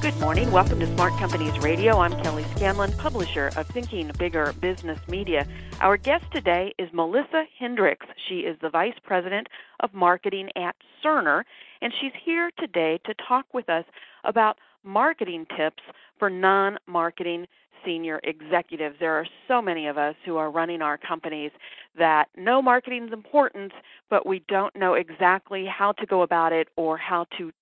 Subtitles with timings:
[0.00, 0.50] Good morning.
[0.50, 1.98] Welcome to Smart Companies Radio.
[1.98, 5.46] I'm Kelly Scanlon, publisher of Thinking Bigger Business Media.
[5.82, 8.06] Our guest today is Melissa Hendricks.
[8.26, 9.48] She is the Vice President
[9.80, 10.74] of Marketing at
[11.04, 11.44] Cerner,
[11.82, 13.84] and she's here today to talk with us
[14.24, 15.82] about marketing tips
[16.18, 17.46] for non marketing
[17.84, 18.96] senior executives.
[19.00, 21.50] There are so many of us who are running our companies
[21.98, 23.72] that know marketing is important,
[24.08, 27.52] but we don't know exactly how to go about it or how to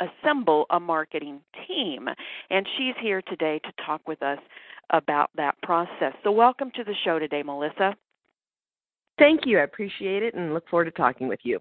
[0.00, 2.08] assemble a marketing team.
[2.50, 4.38] And she's here today to talk with us
[4.90, 6.14] about that process.
[6.24, 7.94] So, welcome to the show today, Melissa.
[9.18, 9.58] Thank you.
[9.58, 11.60] I appreciate it and look forward to talking with you.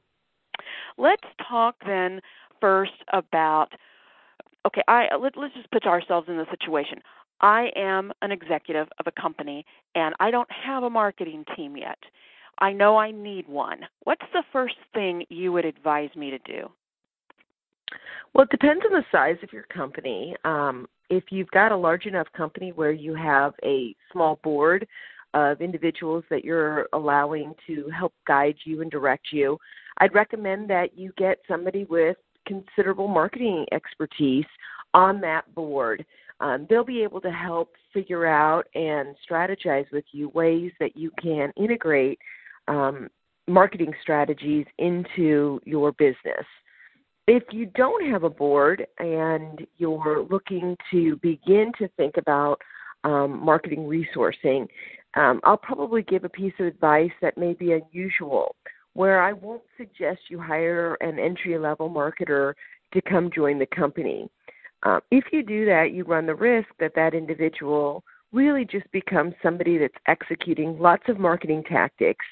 [0.97, 2.21] Let's talk then
[2.61, 3.69] first about
[4.65, 6.99] okay, I let, let's just put ourselves in the situation.
[7.39, 11.99] I am an executive of a company and I don't have a marketing team yet.
[12.59, 13.81] I know I need one.
[14.03, 16.69] What's the first thing you would advise me to do?
[18.33, 20.35] Well, it depends on the size of your company.
[20.43, 24.87] Um, if you've got a large enough company where you have a small board
[25.33, 29.57] of individuals that you're allowing to help guide you and direct you,
[29.99, 34.45] I'd recommend that you get somebody with considerable marketing expertise
[34.93, 36.05] on that board.
[36.39, 41.11] Um, they'll be able to help figure out and strategize with you ways that you
[41.21, 42.19] can integrate
[42.67, 43.09] um,
[43.47, 46.45] marketing strategies into your business
[47.27, 52.61] if you don't have a board and you're looking to begin to think about
[53.03, 54.65] um, marketing resourcing,
[55.15, 58.55] um, I'll probably give a piece of advice that may be unusual,
[58.93, 62.53] where I won't suggest you hire an entry level marketer
[62.93, 64.29] to come join the company.
[64.83, 69.33] Uh, if you do that, you run the risk that that individual really just becomes
[69.43, 72.25] somebody that's executing lots of marketing tactics,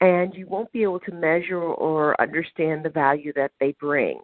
[0.00, 4.20] and you won't be able to measure or understand the value that they bring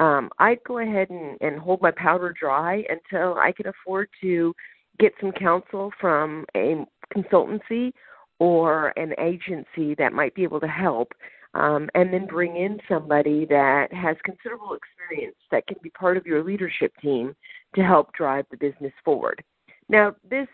[0.00, 4.54] um, I'd go ahead and, and hold my powder dry until I could afford to
[4.98, 6.84] get some counsel from a
[7.14, 7.92] consultancy
[8.38, 11.12] or an agency that might be able to help,
[11.52, 16.24] um, and then bring in somebody that has considerable experience that can be part of
[16.24, 17.36] your leadership team
[17.74, 19.44] to help drive the business forward.
[19.90, 20.48] Now, this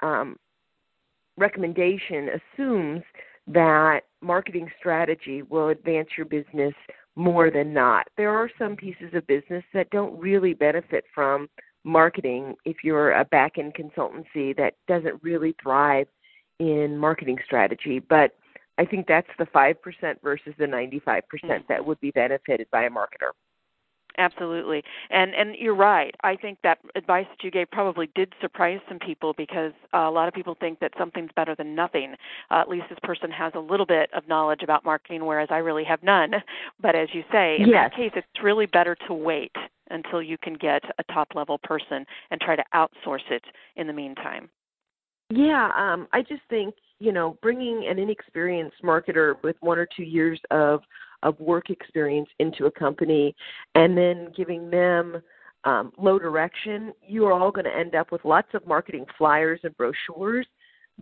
[0.00, 0.36] um,
[1.36, 3.02] recommendation assumes
[3.48, 6.74] that marketing strategy will advance your business
[7.16, 8.06] more than not.
[8.16, 11.48] There are some pieces of business that don't really benefit from
[11.84, 16.06] marketing if you're a back end consultancy that doesn't really thrive
[16.58, 17.98] in marketing strategy.
[17.98, 18.36] But
[18.78, 19.74] I think that's the 5%
[20.22, 21.52] versus the 95% mm-hmm.
[21.68, 23.32] that would be benefited by a marketer.
[24.20, 24.82] Absolutely.
[25.08, 26.14] And and you're right.
[26.22, 30.10] I think that advice that you gave probably did surprise some people because uh, a
[30.10, 32.14] lot of people think that something's better than nothing.
[32.50, 35.56] Uh, at least this person has a little bit of knowledge about marketing whereas I
[35.58, 36.32] really have none.
[36.80, 37.90] But as you say, in yes.
[37.90, 39.54] that case it's really better to wait
[39.90, 43.44] until you can get a top level person and try to outsource it
[43.76, 44.50] in the meantime.
[45.30, 50.02] Yeah, um I just think, you know, bringing an inexperienced marketer with one or 2
[50.02, 50.82] years of
[51.22, 53.34] of work experience into a company
[53.74, 55.20] and then giving them
[55.64, 59.60] um, low direction, you are all going to end up with lots of marketing flyers
[59.62, 60.46] and brochures.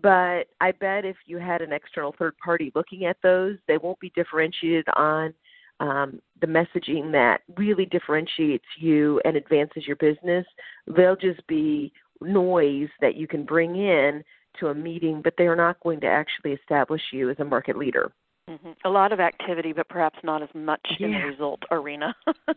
[0.01, 4.01] But I bet if you had an external third party looking at those, they won't
[4.01, 5.35] be differentiated on
[5.81, 10.47] um, the messaging that really differentiates you and advances your business.
[10.87, 14.23] They'll just be noise that you can bring in
[14.59, 17.77] to a meeting, but they are not going to actually establish you as a market
[17.77, 18.11] leader.
[18.49, 18.71] Mm-hmm.
[18.85, 21.07] A lot of activity, but perhaps not as much yeah.
[21.07, 22.15] in the result arena.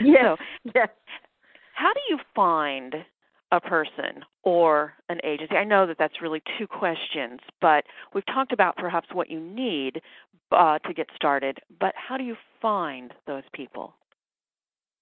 [0.00, 0.18] yes.
[0.22, 0.36] So,
[0.74, 0.88] yes.
[1.74, 2.94] How do you find
[3.52, 5.56] a person or an agency?
[5.56, 7.84] I know that that's really two questions, but
[8.14, 10.02] we've talked about perhaps what you need
[10.52, 11.58] uh, to get started.
[11.78, 13.94] But how do you find those people?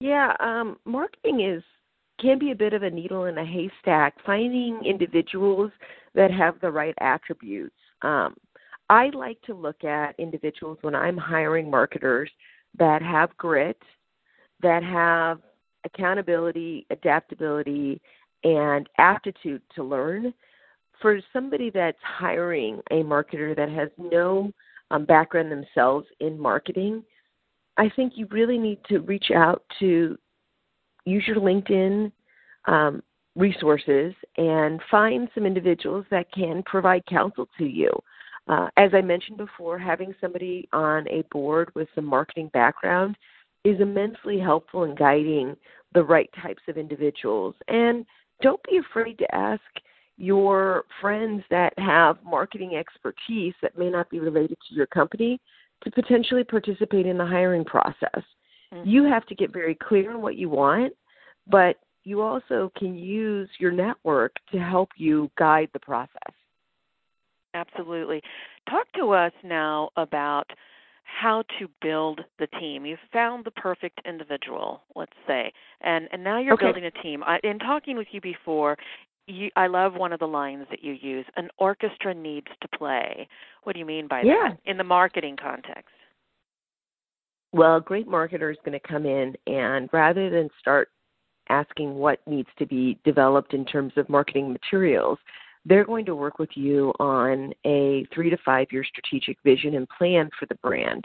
[0.01, 1.63] Yeah, um, marketing is
[2.21, 4.15] can be a bit of a needle in a haystack.
[4.25, 5.71] Finding individuals
[6.15, 7.75] that have the right attributes.
[8.03, 8.35] Um,
[8.91, 12.31] I like to look at individuals when I'm hiring marketers
[12.79, 13.81] that have grit,
[14.63, 15.41] that have
[15.85, 18.01] accountability, adaptability,
[18.45, 20.33] and aptitude to learn.
[21.01, 24.53] For somebody that's hiring a marketer that has no
[24.91, 27.05] um, background themselves in marketing,
[27.77, 30.19] I think you really need to reach out to
[31.05, 32.11] use your LinkedIn
[32.67, 33.03] um,
[33.37, 37.91] resources and find some individuals that can provide counsel to you
[38.49, 43.17] Uh, as I mentioned before, having somebody on a board with some marketing background
[43.65, 45.57] is immensely helpful in guiding
[45.95, 47.55] the right types of individuals.
[47.69, 48.07] And
[48.41, 49.61] don't be afraid to ask
[50.17, 55.41] your friends that have marketing expertise that may not be related to your company
[55.85, 58.23] to potentially participate in the hiring process.
[58.73, 58.89] Mm-hmm.
[58.89, 60.93] You have to get very clear on what you want,
[61.47, 66.33] but you also can use your network to help you guide the process.
[67.59, 68.23] Absolutely.
[68.69, 70.47] Talk to us now about
[71.03, 72.85] how to build the team.
[72.85, 76.67] You've found the perfect individual, let's say, and and now you're okay.
[76.67, 77.23] building a team.
[77.25, 78.77] I, in talking with you before,
[79.27, 81.25] you, I love one of the lines that you use.
[81.37, 83.27] An orchestra needs to play.
[83.65, 84.51] What do you mean by yeah.
[84.51, 85.95] that in the marketing context?
[87.53, 90.91] Well, a great marketer is going to come in and rather than start
[91.49, 95.19] asking what needs to be developed in terms of marketing materials,
[95.69, 99.89] they're going to work with you on a three to five year strategic vision and
[99.89, 101.05] plan for the brand.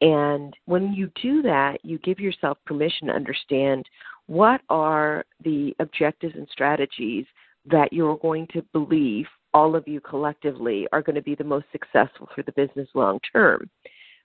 [0.00, 3.84] And when you do that, you give yourself permission to understand
[4.26, 7.24] what are the objectives and strategies
[7.66, 11.66] that you're going to believe all of you collectively are going to be the most
[11.72, 13.68] successful for the business long term.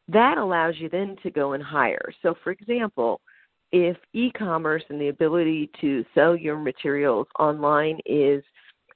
[0.08, 2.12] That allows you then to go and hire.
[2.22, 3.22] So, for example,
[3.72, 8.44] if e commerce and the ability to sell your materials online is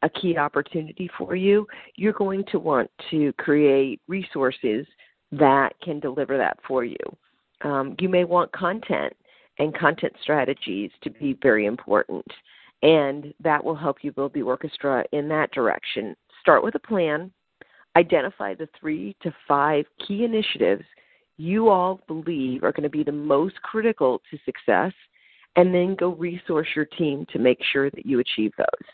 [0.01, 4.85] a key opportunity for you, you're going to want to create resources
[5.31, 6.97] that can deliver that for you.
[7.63, 9.13] Um, you may want content
[9.59, 12.25] and content strategies to be very important,
[12.81, 16.15] and that will help you build the orchestra in that direction.
[16.41, 17.31] Start with a plan,
[17.95, 20.83] identify the three to five key initiatives
[21.37, 24.93] you all believe are going to be the most critical to success,
[25.55, 28.87] and then go resource your team to make sure that you achieve those.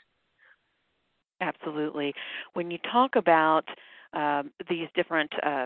[1.42, 2.14] Absolutely.
[2.54, 3.66] When you talk about
[4.14, 5.66] um, these different uh,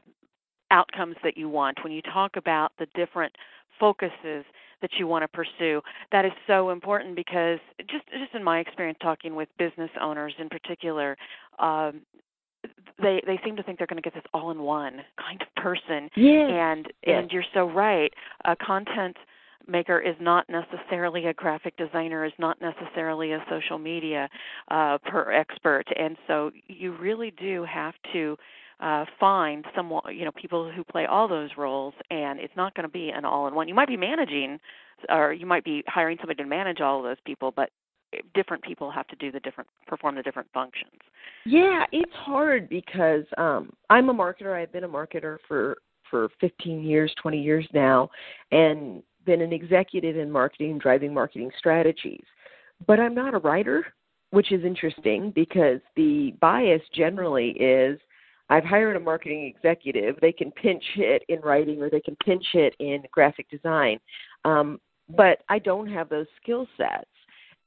[0.72, 3.34] outcomes that you want, when you talk about the different
[3.80, 4.46] focuses
[4.82, 5.82] that you want to pursue,
[6.12, 10.48] that is so important because just just in my experience talking with business owners in
[10.50, 11.18] particular,
[11.60, 12.02] um,
[13.02, 15.62] they they seem to think they're going to get this all in one kind of
[15.62, 16.10] person.
[16.16, 16.50] Yes.
[16.52, 17.22] And yes.
[17.22, 18.14] and you're so right.
[18.46, 19.18] Uh, content
[19.68, 24.30] maker is not necessarily a graphic designer is not necessarily a social media
[24.70, 25.86] uh, per expert.
[25.98, 28.38] And so you really do have to
[28.80, 32.84] uh, find someone you know people who play all those roles and it's not going
[32.84, 34.60] to be an all in one you might be managing
[35.08, 37.70] or you might be hiring somebody to manage all of those people but
[38.34, 41.00] different people have to do the different perform the different functions.
[41.46, 44.62] Yeah it's hard because um i'm a marketer.
[44.62, 45.78] I've been a marketer for
[46.10, 48.10] for 15 years 20 years now.
[48.52, 52.24] And been an executive in marketing, driving marketing strategies.
[52.88, 53.86] But I'm not a writer,
[54.32, 58.00] which is interesting because the bias generally is
[58.50, 60.18] I've hired a marketing executive.
[60.22, 64.00] They can pinch hit in writing or they can pinch hit in graphic design.
[64.44, 64.80] Um,
[65.16, 67.10] but I don't have those skill sets.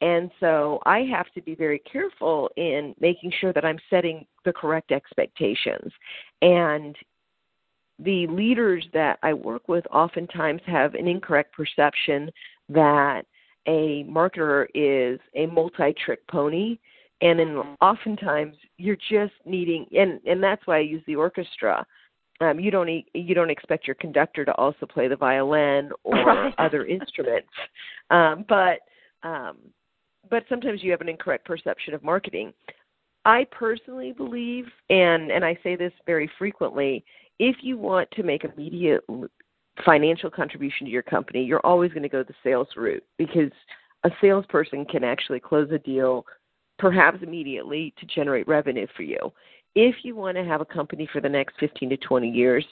[0.00, 4.52] And so I have to be very careful in making sure that I'm setting the
[4.52, 5.92] correct expectations.
[6.40, 6.94] And
[7.98, 12.30] the leaders that I work with oftentimes have an incorrect perception
[12.68, 13.22] that
[13.66, 16.78] a marketer is a multi-trick pony.
[17.20, 21.84] And in oftentimes you're just needing and and that's why I use the orchestra.
[22.40, 26.54] Um, you don't you don't expect your conductor to also play the violin or right.
[26.58, 27.48] other instruments.
[28.10, 28.78] Um, but
[29.24, 29.56] um,
[30.30, 32.52] but sometimes you have an incorrect perception of marketing.
[33.24, 37.04] I personally believe and and I say this very frequently
[37.38, 39.04] if you want to make immediate
[39.84, 43.52] financial contribution to your company, you're always going to go the sales route because
[44.04, 46.24] a salesperson can actually close a deal
[46.78, 49.18] perhaps immediately to generate revenue for you.
[49.74, 52.64] If you want to have a company for the next 15 to 20 years,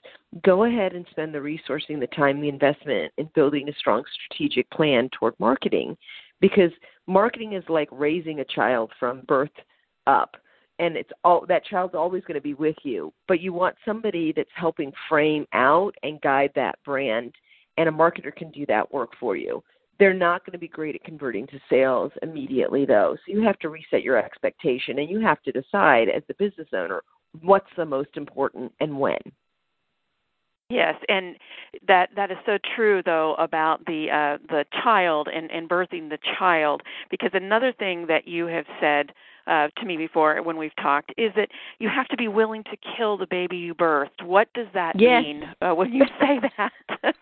[0.44, 4.68] go ahead and spend the resourcing, the time, the investment in building a strong strategic
[4.70, 5.96] plan toward marketing
[6.40, 6.70] because
[7.06, 9.50] marketing is like raising a child from birth
[10.06, 10.36] up
[10.78, 14.32] and it's all that child's always going to be with you but you want somebody
[14.34, 17.32] that's helping frame out and guide that brand
[17.76, 19.62] and a marketer can do that work for you.
[19.98, 23.58] They're not going to be great at converting to sales immediately though so you have
[23.60, 27.02] to reset your expectation and you have to decide as the business owner
[27.40, 29.18] what's the most important and when.
[30.68, 31.36] Yes, and
[31.86, 36.18] that that is so true though about the uh, the child and, and birthing the
[36.38, 39.12] child because another thing that you have said
[39.46, 41.48] uh, to me before when we've talked is that
[41.78, 44.22] you have to be willing to kill the baby you birthed.
[44.24, 45.22] What does that yes.
[45.22, 47.14] mean uh, when you say that?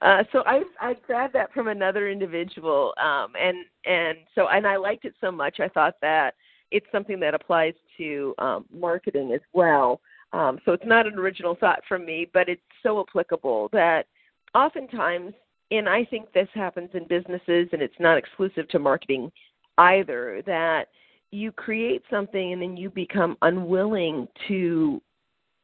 [0.00, 4.76] uh, so I I grabbed that from another individual, um, and and so and I
[4.76, 6.34] liked it so much I thought that
[6.70, 10.00] it's something that applies to um, marketing as well.
[10.32, 14.06] Um, so it's not an original thought from me, but it's so applicable that
[14.54, 15.32] oftentimes,
[15.70, 19.30] and I think this happens in businesses, and it's not exclusive to marketing
[19.78, 20.88] either, that
[21.30, 25.00] you create something and then you become unwilling to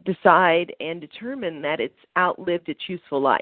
[0.04, 3.40] decide and determine that it's outlived its useful life.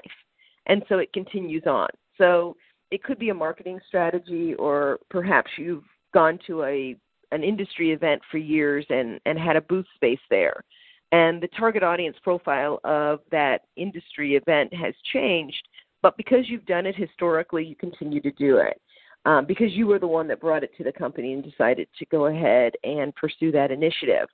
[0.67, 1.89] And so it continues on.
[2.17, 2.55] So
[2.91, 6.95] it could be a marketing strategy or perhaps you've gone to a
[7.33, 10.65] an industry event for years and, and had a booth space there.
[11.13, 15.65] And the target audience profile of that industry event has changed,
[16.01, 18.81] but because you've done it historically, you continue to do it
[19.25, 22.05] um, because you were the one that brought it to the company and decided to
[22.07, 24.27] go ahead and pursue that initiative.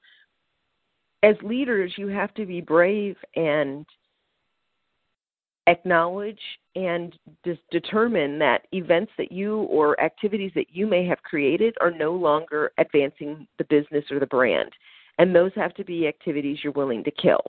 [1.23, 3.85] As leaders, you have to be brave and
[5.67, 6.39] acknowledge
[6.75, 11.91] and just determine that events that you or activities that you may have created are
[11.91, 14.71] no longer advancing the business or the brand
[15.19, 17.41] and those have to be activities you're willing to kill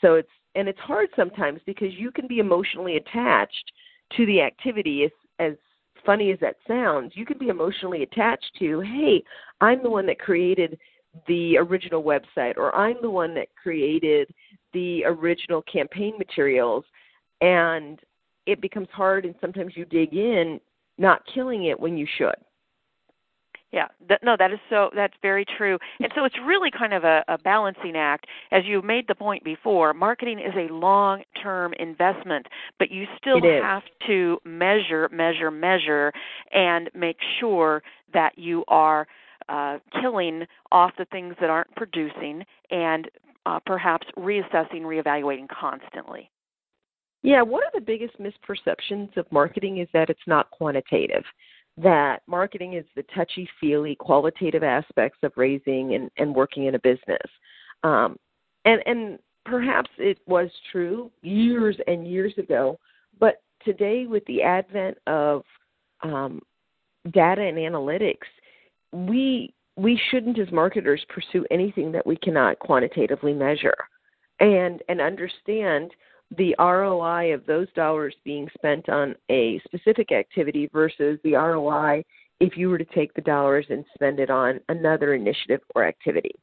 [0.00, 3.72] so it's and it's hard sometimes because you can be emotionally attached
[4.16, 5.56] to the activity as as
[6.06, 9.22] funny as that sounds, you can be emotionally attached to, hey,
[9.60, 10.78] I'm the one that created
[11.26, 14.32] the original website, or I'm the one that created
[14.72, 16.84] the original campaign materials,
[17.40, 17.98] and
[18.46, 20.60] it becomes hard, and sometimes you dig in,
[20.98, 22.36] not killing it when you should.
[23.72, 24.90] Yeah, that, no, that is so.
[24.94, 25.76] That's very true.
[26.00, 28.26] And so it's really kind of a, a balancing act.
[28.52, 32.46] As you made the point before, marketing is a long-term investment,
[32.78, 36.12] but you still have to measure, measure, measure,
[36.52, 37.82] and make sure
[38.14, 39.06] that you are
[39.48, 43.10] uh, killing off the things that aren't producing, and
[43.46, 46.30] uh, perhaps reassessing, reevaluating constantly.
[47.22, 51.24] Yeah, one of the biggest misperceptions of marketing is that it's not quantitative
[51.78, 56.78] that marketing is the touchy feely qualitative aspects of raising and, and working in a
[56.78, 57.30] business.
[57.82, 58.16] Um,
[58.64, 62.78] and, and perhaps it was true years and years ago,
[63.20, 65.42] but today with the advent of
[66.02, 66.40] um,
[67.12, 68.26] data and analytics,
[68.92, 73.76] we we shouldn't as marketers pursue anything that we cannot quantitatively measure
[74.40, 75.90] and and understand
[76.36, 82.02] the ROI of those dollars being spent on a specific activity versus the ROI
[82.40, 86.34] if you were to take the dollars and spend it on another initiative or activity.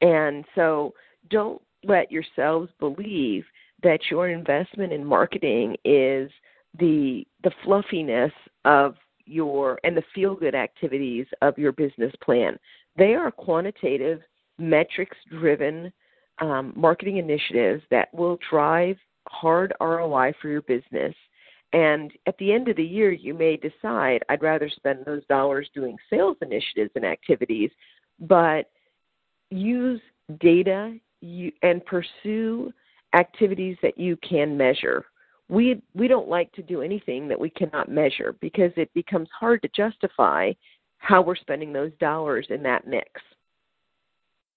[0.00, 0.94] And so
[1.30, 3.44] don't let yourselves believe
[3.82, 6.30] that your investment in marketing is
[6.78, 8.32] the the fluffiness
[8.64, 12.58] of your and the feel good activities of your business plan.
[12.96, 14.20] They are quantitative,
[14.58, 15.92] metrics driven
[16.40, 18.96] um, marketing initiatives that will drive
[19.28, 21.14] hard ROI for your business.
[21.72, 25.70] And at the end of the year, you may decide, I'd rather spend those dollars
[25.74, 27.70] doing sales initiatives and activities,
[28.20, 28.70] but
[29.50, 30.00] use
[30.40, 30.96] data
[31.62, 32.72] and pursue
[33.14, 35.04] activities that you can measure.
[35.48, 39.62] We we don't like to do anything that we cannot measure because it becomes hard
[39.62, 40.52] to justify
[40.98, 43.08] how we're spending those dollars in that mix.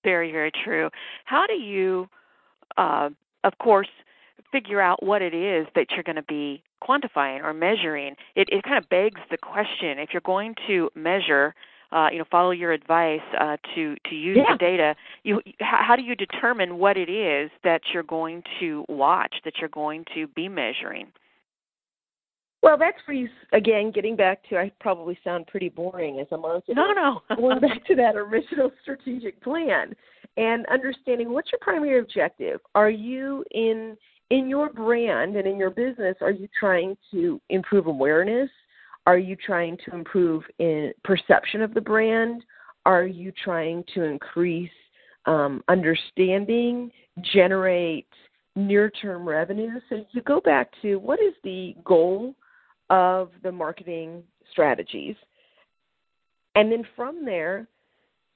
[0.03, 0.89] Very very true.
[1.25, 2.07] How do you,
[2.77, 3.09] uh,
[3.43, 3.89] of course,
[4.55, 8.63] figure out what it is that you're going to be quantifying or measuring, it, it
[8.63, 11.53] kind of begs the question if you're going to measure,
[11.91, 14.53] uh, you know, follow your advice uh, to to use yeah.
[14.53, 14.95] the data.
[15.23, 19.69] You, how, do you determine what it is that you're going to watch, that you're
[19.69, 21.07] going to be measuring?
[22.63, 24.57] Well, that's where you again getting back to.
[24.57, 26.75] I probably sound pretty boring as a marketer.
[26.75, 27.21] No, no.
[27.35, 29.93] going back to that original strategic plan
[30.37, 32.59] and understanding what's your primary objective.
[32.73, 33.97] Are you in
[34.29, 38.49] in your brand and in your business, are you trying to improve awareness?
[39.07, 42.43] Are you trying to improve in perception of the brand?
[42.85, 44.69] Are you trying to increase
[45.25, 46.91] um, understanding,
[47.33, 48.07] generate
[48.55, 49.79] near term revenue?
[49.89, 52.35] So you go back to what is the goal
[52.89, 55.15] of the marketing strategies?
[56.55, 57.67] And then from there,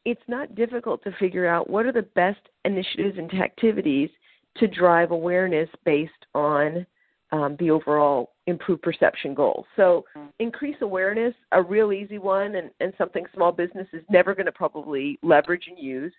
[0.05, 4.09] it's not difficult to figure out what are the best initiatives and activities
[4.59, 6.85] to drive awareness based on
[7.31, 9.65] um, the overall improved perception goal.
[9.75, 10.29] So, mm.
[10.39, 14.51] increase awareness, a real easy one, and, and something small business is never going to
[14.51, 16.13] probably leverage and use,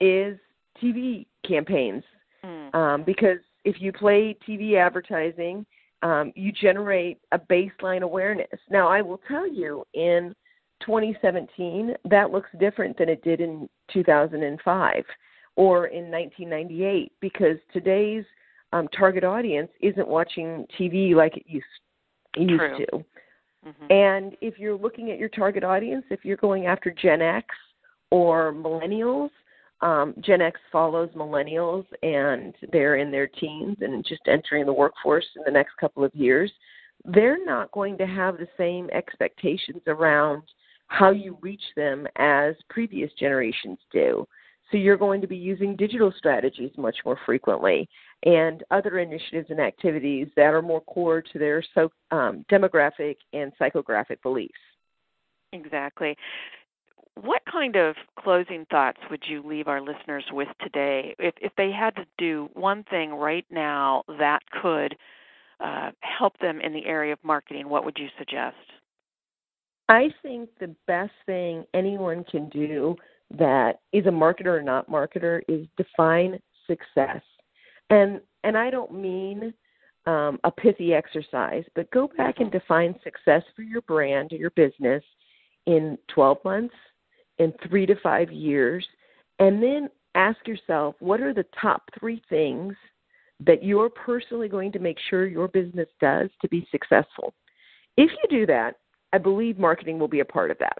[0.00, 0.36] is
[0.82, 2.02] TV campaigns.
[2.44, 2.74] Mm.
[2.74, 5.64] Um, because if you play TV advertising,
[6.02, 8.46] um, you generate a baseline awareness.
[8.70, 10.34] Now, I will tell you, in
[10.80, 15.04] 2017, that looks different than it did in 2005
[15.58, 18.24] or in 1998 because today's
[18.72, 21.66] um, target audience isn't watching TV like it used
[22.36, 22.78] used True.
[22.78, 23.04] to.
[23.66, 23.92] Mm-hmm.
[23.92, 27.46] And if you're looking at your target audience, if you're going after Gen X
[28.12, 29.30] or millennials,
[29.80, 35.26] um, Gen X follows millennials and they're in their teens and just entering the workforce
[35.34, 36.52] in the next couple of years,
[37.04, 40.44] they're not going to have the same expectations around
[40.86, 44.24] how you reach them as previous generations do.
[44.70, 47.88] So you're going to be using digital strategies much more frequently
[48.24, 53.52] and other initiatives and activities that are more core to their so, um, demographic and
[53.60, 54.52] psychographic beliefs.
[55.52, 56.16] Exactly.
[57.14, 61.16] What kind of closing thoughts would you leave our listeners with today?
[61.18, 64.96] If, if they had to do one thing right now that could
[65.60, 68.56] uh, help them in the area of marketing, what would you suggest?
[69.88, 72.94] I think the best thing anyone can do
[73.36, 77.22] that is a marketer or not marketer is define success.
[77.90, 79.52] And and I don't mean
[80.06, 84.50] um, a pithy exercise, but go back and define success for your brand or your
[84.50, 85.02] business
[85.66, 86.74] in 12 months,
[87.38, 88.86] in three to five years,
[89.38, 92.74] and then ask yourself what are the top three things
[93.44, 97.34] that you're personally going to make sure your business does to be successful.
[97.96, 98.76] If you do that,
[99.12, 100.78] I believe marketing will be a part of that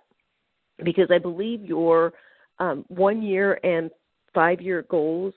[0.84, 2.12] because I believe your
[2.58, 3.90] um, one year and
[4.34, 5.34] five year goals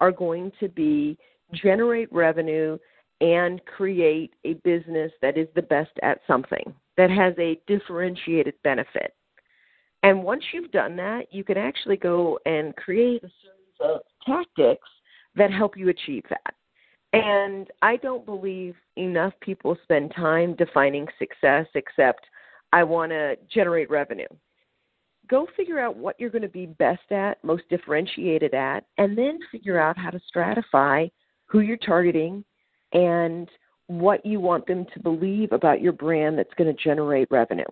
[0.00, 1.16] are going to be
[1.54, 2.78] generate revenue
[3.20, 9.14] and create a business that is the best at something that has a differentiated benefit.
[10.02, 14.88] And once you've done that, you can actually go and create a series of tactics
[15.36, 16.54] that help you achieve that.
[17.12, 22.26] And I don't believe enough people spend time defining success except
[22.72, 24.26] I want to generate revenue.
[25.32, 29.38] Go figure out what you're going to be best at, most differentiated at, and then
[29.50, 31.10] figure out how to stratify
[31.46, 32.44] who you're targeting
[32.92, 33.48] and
[33.86, 37.64] what you want them to believe about your brand that's going to generate revenue.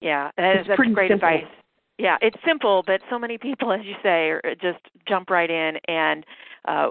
[0.00, 1.28] Yeah, that is, that's great simple.
[1.28, 1.50] advice.
[1.98, 4.78] Yeah, it's simple, but so many people, as you say, just
[5.08, 6.24] jump right in and
[6.68, 6.90] uh,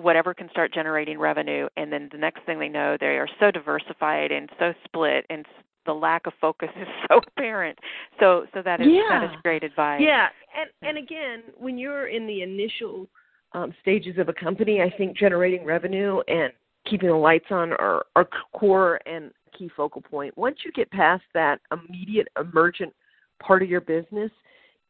[0.00, 3.52] whatever can start generating revenue, and then the next thing they know, they are so
[3.52, 5.46] diversified and so split, and
[5.86, 7.78] the lack of focus is so apparent.
[8.20, 9.20] So, so that is yeah.
[9.20, 10.00] that is great advice.
[10.02, 13.08] Yeah, and and again, when you're in the initial
[13.52, 16.52] um, stages of a company, I think generating revenue and
[16.88, 20.36] keeping the lights on are, are core and key focal point.
[20.36, 22.92] Once you get past that immediate emergent
[23.40, 24.30] part of your business,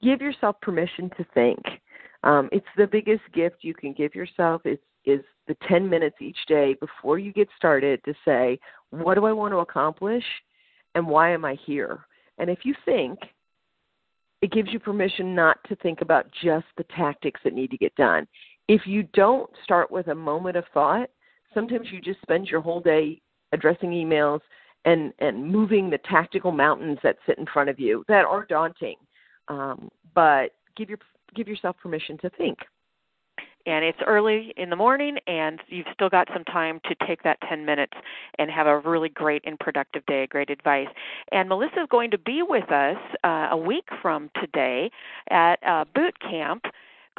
[0.03, 1.61] give yourself permission to think.
[2.23, 6.39] Um, it's the biggest gift you can give yourself is is the 10 minutes each
[6.49, 10.25] day before you get started to say, what do I want to accomplish
[10.95, 12.07] and why am I here?
[12.39, 13.19] And if you think,
[14.43, 17.95] it gives you permission not to think about just the tactics that need to get
[17.97, 18.27] done.
[18.69, 21.09] If you don't start with a moment of thought,
[21.55, 23.21] sometimes you just spend your whole day
[23.53, 24.41] addressing emails
[24.85, 28.97] and and moving the tactical mountains that sit in front of you that are daunting
[29.49, 30.99] um, but give your
[31.35, 32.59] give yourself permission to think
[33.67, 37.39] and it's early in the morning and you've still got some time to take that
[37.49, 37.95] 10 minutes
[38.39, 40.89] and have a really great and productive day great advice
[41.33, 44.91] and melissa is going to be with us uh, a week from today
[45.31, 46.65] at a boot camp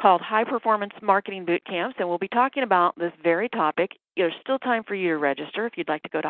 [0.00, 3.92] called High Performance Marketing Boot Camps, and we'll be talking about this very topic.
[4.16, 6.28] There's still time for you to register if you'd like to go to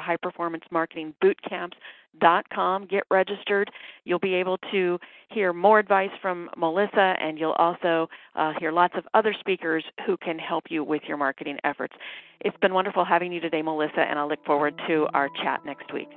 [2.20, 3.70] highperformancemarketingbootcamps.com, get registered.
[4.04, 4.98] You'll be able to
[5.30, 10.16] hear more advice from Melissa, and you'll also uh, hear lots of other speakers who
[10.16, 11.94] can help you with your marketing efforts.
[12.40, 15.92] It's been wonderful having you today, Melissa, and I look forward to our chat next
[15.92, 16.08] week.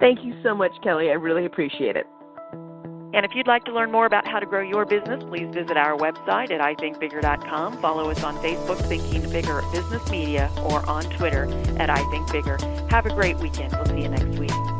[0.00, 1.10] Thank you so much, Kelly.
[1.10, 2.06] I really appreciate it.
[3.12, 5.76] And if you'd like to learn more about how to grow your business, please visit
[5.76, 7.80] our website at ithinkbigger.com.
[7.80, 11.44] Follow us on Facebook, Thinking Bigger Business Media, or on Twitter
[11.78, 12.90] at ithinkbigger.
[12.90, 13.72] Have a great weekend.
[13.72, 14.79] We'll see you next week.